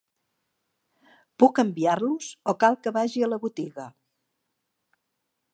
Puc 1.43 1.61
enviar-los 1.65 2.31
o 2.53 2.57
cal 2.65 2.79
que 2.87 2.97
vagi 2.97 3.27
a 3.29 3.33
la 3.35 3.41
botiga? 3.47 3.89